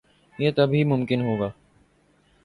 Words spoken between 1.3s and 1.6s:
گا۔